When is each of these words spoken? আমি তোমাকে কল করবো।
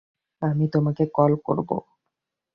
আমি 0.41 0.65
তোমাকে 0.67 1.03
কল 1.15 1.31
করবো। 1.45 1.77